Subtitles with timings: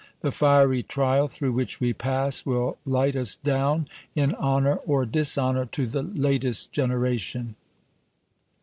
[0.21, 5.67] The fiery trial through which we pass will light us down, in honor or dishonor,
[5.67, 7.53] to the latest generation.